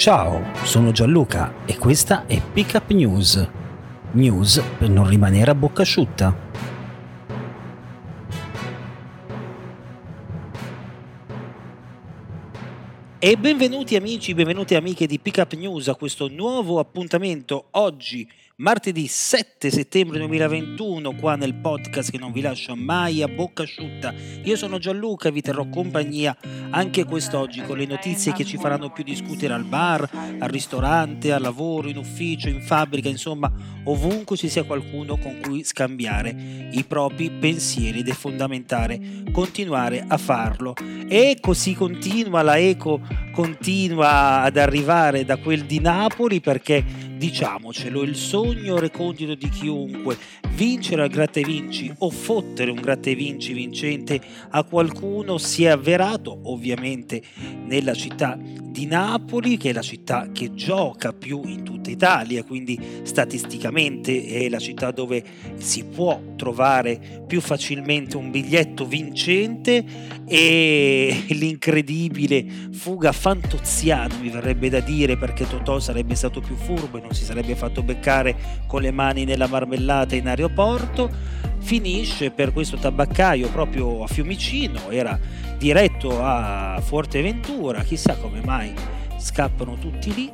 [0.00, 3.46] Ciao, sono Gianluca e questa è Pickup News.
[4.12, 6.34] News per non rimanere a bocca asciutta.
[13.18, 18.26] E benvenuti amici, benvenuti amiche di Pickup News a questo nuovo appuntamento oggi
[18.60, 24.12] martedì 7 settembre 2021 qua nel podcast che non vi lascia mai a bocca asciutta.
[24.44, 26.36] Io sono Gianluca e vi terrò compagnia
[26.68, 30.06] anche quest'oggi con le notizie che ci faranno più discutere al bar,
[30.38, 33.50] al ristorante, al lavoro, in ufficio, in fabbrica, insomma
[33.84, 40.18] ovunque ci sia qualcuno con cui scambiare i propri pensieri ed è fondamentale continuare a
[40.18, 40.74] farlo.
[41.08, 43.00] E così continua, la Eco
[43.32, 50.16] continua ad arrivare da quel di Napoli perché diciamocelo, il sogno recondito di chiunque,
[50.54, 54.18] vincere al gratta e vinci o fottere un gratta e vinci vincente
[54.48, 57.20] a qualcuno si è avverato ovviamente
[57.66, 58.38] nella città
[58.70, 64.48] di Napoli, che è la città che gioca più in tutta Italia, quindi statisticamente è
[64.48, 65.22] la città dove
[65.56, 69.84] si può trovare più facilmente un biglietto vincente
[70.26, 77.00] e l'incredibile fuga fantoziana mi verrebbe da dire perché Totò sarebbe stato più furbo e
[77.00, 81.10] non si sarebbe fatto beccare con le mani nella marmellata in aeroporto
[81.60, 85.18] finisce per questo tabaccaio proprio a Fiumicino era
[85.58, 88.72] diretto a Forteventura, chissà come mai
[89.18, 90.32] scappano tutti lì.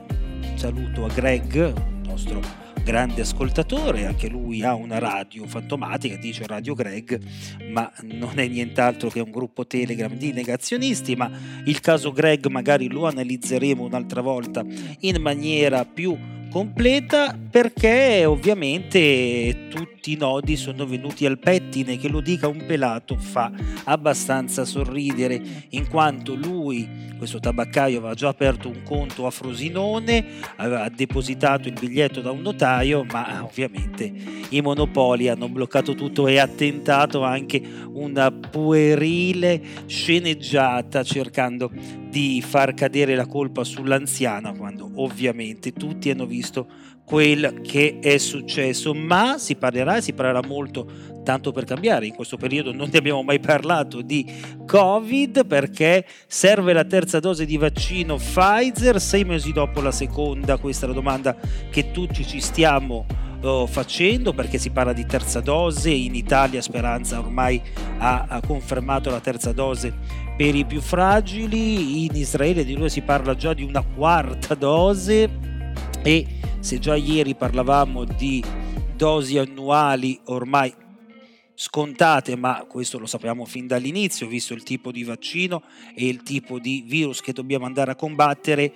[0.55, 1.73] Saluto a Greg,
[2.07, 2.41] nostro
[2.83, 7.20] grande ascoltatore, anche lui ha una radio fantomatica, dice Radio Greg,
[7.69, 11.29] ma non è nient'altro che un gruppo Telegram di negazionisti, ma
[11.65, 14.65] il caso Greg magari lo analizzeremo un'altra volta
[15.01, 16.17] in maniera più
[16.56, 23.14] completa perché ovviamente tutti i nodi sono venuti al pettine che lo dica un pelato
[23.18, 23.52] fa
[23.84, 25.39] abbastanza sorridere
[25.70, 30.24] in quanto lui questo tabaccaio aveva già aperto un conto a Frosinone
[30.56, 34.11] aveva depositato il biglietto da un notaio ma ovviamente
[34.48, 37.61] i monopoli hanno bloccato tutto e ha tentato anche
[37.92, 41.70] una puerile sceneggiata cercando
[42.17, 46.67] di far cadere la colpa sull'anziana quando ovviamente tutti hanno visto
[47.05, 50.91] quel che è successo, ma si parlerà e si parlerà molto
[51.23, 52.07] tanto per cambiare.
[52.07, 54.25] In questo periodo non ne abbiamo mai parlato di
[54.65, 60.57] Covid perché serve la terza dose di vaccino Pfizer sei mesi dopo la seconda.
[60.57, 61.37] Questa è la domanda
[61.69, 63.05] che tutti ci stiamo
[63.67, 65.90] facendo perché si parla di terza dose.
[65.90, 67.61] In Italia Speranza ormai
[67.98, 69.95] ha, ha confermato la terza dose
[70.36, 75.30] per i più fragili, in Israele di noi si parla già di una quarta dose
[76.02, 76.27] e
[76.61, 78.45] se già ieri parlavamo di
[78.96, 80.74] dosi annuali ormai
[81.55, 85.62] scontate, ma questo lo sappiamo fin dall'inizio, visto il tipo di vaccino
[85.95, 88.73] e il tipo di virus che dobbiamo andare a combattere,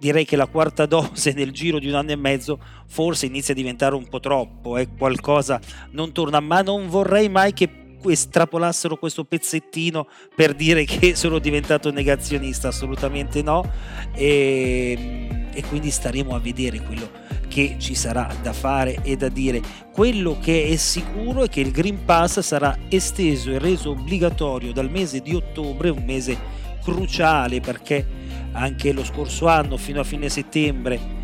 [0.00, 3.56] direi che la quarta dose nel giro di un anno e mezzo forse inizia a
[3.56, 7.68] diventare un po' troppo, è qualcosa non torna, ma non vorrei mai che
[8.02, 13.70] estrapolassero questo pezzettino per dire che sono diventato negazionista, assolutamente no.
[14.14, 17.10] E, ehm, e quindi staremo a vedere quello
[17.48, 19.60] che ci sarà da fare e da dire.
[19.92, 24.88] Quello che è sicuro è che il Green Pass sarà esteso e reso obbligatorio dal
[24.88, 26.38] mese di ottobre, un mese
[26.82, 28.06] cruciale perché
[28.52, 31.18] anche lo scorso anno fino a fine settembre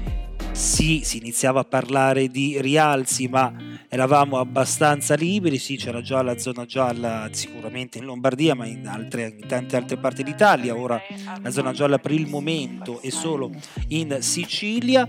[0.57, 3.53] sì, si iniziava a parlare di rialzi, ma
[3.91, 9.37] eravamo abbastanza liberi, sì, c'era già la zona gialla sicuramente in Lombardia, ma in, altre,
[9.39, 10.99] in tante altre parti d'Italia, ora
[11.43, 13.51] la zona gialla per il momento è solo
[13.89, 15.07] in Sicilia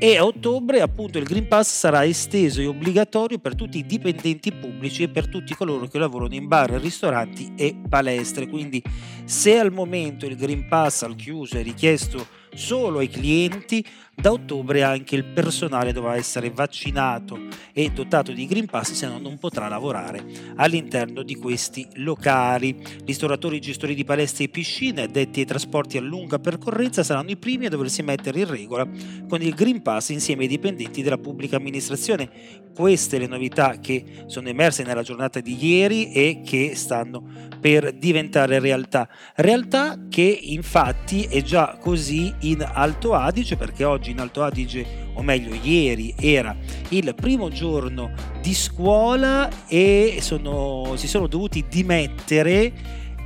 [0.00, 4.52] e a ottobre appunto il Green Pass sarà esteso e obbligatorio per tutti i dipendenti
[4.52, 8.80] pubblici e per tutti coloro che lavorano in bar, ristoranti e palestre, quindi
[9.24, 13.84] se al momento il Green Pass al chiuso è richiesto solo ai clienti,
[14.20, 17.38] da ottobre anche il personale dovrà essere vaccinato
[17.72, 20.24] e dotato di Green Pass, se no non potrà lavorare
[20.56, 22.76] all'interno di questi locali.
[23.04, 27.66] Ristoratori, gestori di palestre e piscine, addetti ai trasporti a lunga percorrenza saranno i primi
[27.66, 28.88] a doversi mettere in regola
[29.28, 32.66] con il Green Pass insieme ai dipendenti della pubblica amministrazione.
[32.74, 38.58] Queste le novità che sono emerse nella giornata di ieri e che stanno per diventare
[38.58, 39.08] realtà.
[39.36, 45.22] Realtà che infatti è già così in Alto Adige perché oggi in Alto Adige o
[45.22, 46.56] meglio ieri era
[46.90, 48.10] il primo giorno
[48.40, 52.72] di scuola e sono, si sono dovuti dimettere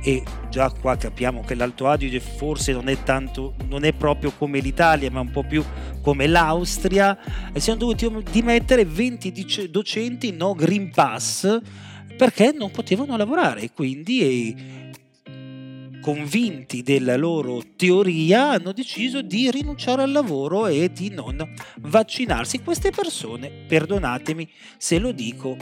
[0.05, 4.59] e già qua capiamo che l'Alto Adige forse non è tanto non è proprio come
[4.59, 5.63] l'Italia ma un po' più
[6.01, 7.17] come l'Austria.
[7.53, 11.59] E siamo dovuti dimettere 20 docenti no Green Pass
[12.17, 14.91] perché non potevano lavorare quindi
[16.03, 22.89] convinti della loro teoria hanno deciso di rinunciare al lavoro e di non vaccinarsi queste
[22.89, 25.55] persone perdonatemi se lo dico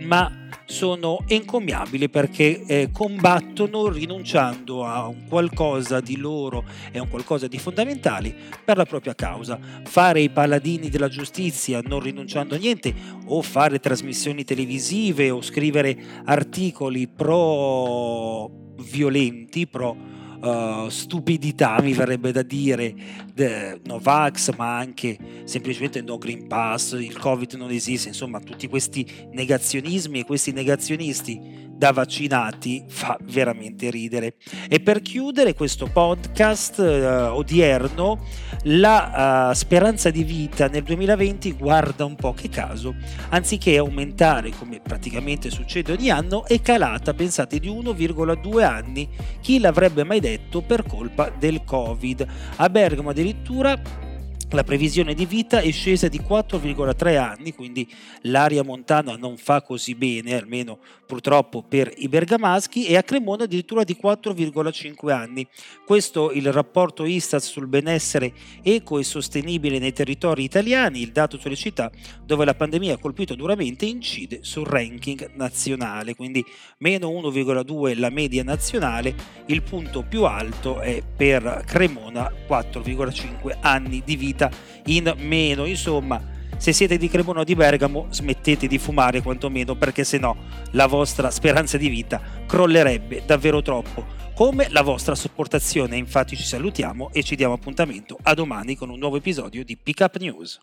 [0.00, 7.08] ma sono encomiabili perché eh, combattono rinunciando a un qualcosa di loro e a un
[7.08, 8.34] qualcosa di fondamentali
[8.64, 9.60] per la propria causa.
[9.84, 12.92] Fare i paladini della giustizia non rinunciando a niente
[13.26, 19.96] o fare trasmissioni televisive o scrivere articoli pro violenti, pro
[20.42, 22.94] uh, stupidità, mi verrebbe da dire,
[23.32, 29.06] de, Novax, ma anche semplicemente no Green Pass, il Covid non esiste, insomma tutti questi
[29.30, 34.34] negazionismi e questi negazionisti da vaccinati fa veramente ridere.
[34.68, 38.24] E per chiudere questo podcast uh, odierno,
[38.66, 42.94] la uh, speranza di vita nel 2020, guarda un po' che caso,
[43.30, 49.08] anziché aumentare come praticamente succede ogni anno, è calata, pensate, di 1,2 anni.
[49.40, 52.24] Chi l'avrebbe mai detto per colpa del Covid?
[52.58, 54.10] A Bergamo addirittura
[54.52, 57.88] la previsione di vita è scesa di 4,3 anni, quindi
[58.22, 63.84] l'aria montana non fa così bene, almeno purtroppo per i bergamaschi, e a Cremona addirittura
[63.84, 65.46] di 4,5 anni.
[65.84, 68.32] Questo il rapporto Istat sul benessere
[68.62, 71.90] eco e sostenibile nei territori italiani, il dato sulle città
[72.24, 76.44] dove la pandemia ha colpito duramente incide sul ranking nazionale, quindi
[76.78, 79.14] meno 1,2 la media nazionale,
[79.46, 84.50] il punto più alto è per Cremona 4,5 anni di vita vita
[84.86, 85.64] in meno.
[85.66, 86.20] Insomma,
[86.56, 90.36] se siete di Cremona o di Bergamo, smettete di fumare quantomeno perché se no
[90.72, 94.20] la vostra speranza di vita crollerebbe davvero troppo.
[94.34, 98.98] Come la vostra sopportazione, infatti ci salutiamo e ci diamo appuntamento a domani con un
[98.98, 100.60] nuovo episodio di Pick Up News.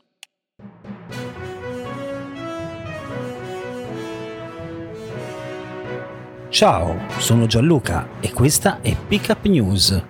[6.50, 10.04] Ciao, sono Gianluca e questa è Pick Up News.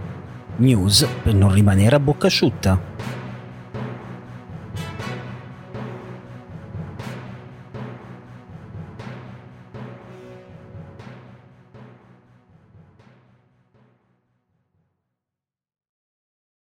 [0.56, 2.89] News per non rimanere a bocca asciutta.